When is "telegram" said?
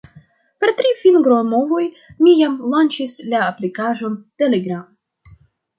4.43-4.87